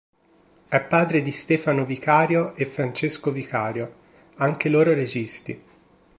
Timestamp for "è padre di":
0.67-1.29